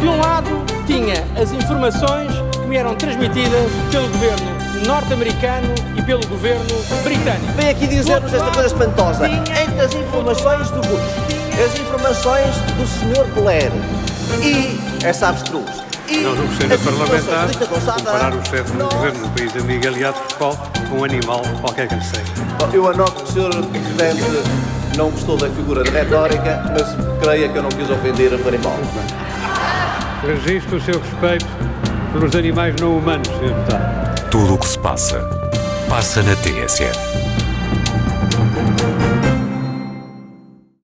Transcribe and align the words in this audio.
De 0.00 0.06
um 0.06 0.16
lado, 0.16 0.48
tinha 0.86 1.24
as 1.40 1.50
informações 1.50 2.30
que 2.52 2.66
me 2.68 2.76
eram 2.76 2.94
transmitidas 2.94 3.70
pelo 3.90 4.08
governo 4.08 4.58
norte-americano 4.86 5.74
e 5.96 6.02
pelo 6.02 6.24
governo 6.28 6.64
britânico. 7.02 7.52
Vem 7.56 7.70
aqui 7.70 7.86
dizer-nos 7.88 8.32
esta 8.32 8.50
coisa 8.52 8.68
espantosa. 8.68 9.28
Entre 9.28 9.80
as 9.80 9.92
informações 9.92 10.70
do 10.70 10.80
Bush, 10.82 11.02
as 11.64 11.80
informações 11.80 12.54
do 12.76 12.86
Sr. 12.86 13.26
Blair 13.34 13.72
e 14.40 14.78
essa 15.04 15.30
abstrus. 15.30 15.88
Não, 16.08 16.34
no 16.34 16.46
Conselho 16.48 16.78
Parlamentar, 16.78 17.48
comparar 17.96 18.34
o 18.34 18.46
chefe 18.46 18.72
do 18.72 18.84
governo 18.84 19.26
do 19.26 19.28
país 19.30 19.56
amigo 19.56 19.88
aliado 19.88 20.18
com 20.38 20.96
um 20.96 21.04
animal, 21.04 21.42
qualquer 21.60 21.88
que 21.88 22.02
seja. 22.04 22.32
Eu 22.72 22.88
anoto 22.88 23.24
que 23.24 23.24
o 23.24 23.26
Sr. 23.26 23.66
Presidente 23.66 24.22
não 24.96 25.10
gostou 25.10 25.36
da 25.36 25.50
figura 25.50 25.82
de 25.82 25.90
retórica, 25.90 26.64
mas 26.72 27.20
creia 27.20 27.48
que 27.48 27.58
eu 27.58 27.62
não 27.62 27.70
quis 27.70 27.90
ofender 27.90 28.32
a 28.32 28.48
animal. 28.48 28.78
Registro 30.28 30.76
o 30.76 30.80
seu 30.82 31.00
respeito 31.00 31.46
pelos 32.12 32.36
animais 32.36 32.76
não 32.78 32.98
humanos, 32.98 33.26
Sr. 33.28 33.48
Deputado. 33.48 34.30
Tudo 34.30 34.54
o 34.56 34.58
que 34.58 34.68
se 34.68 34.78
passa, 34.78 35.22
passa 35.88 36.22
na 36.22 36.36
TSF. 36.36 36.98